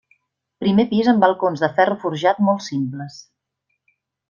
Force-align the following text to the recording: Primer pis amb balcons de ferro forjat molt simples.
Primer 0.63 0.85
pis 0.93 1.09
amb 1.11 1.21
balcons 1.25 1.61
de 1.65 1.69
ferro 1.77 1.99
forjat 2.05 2.41
molt 2.49 2.67
simples. 2.71 3.21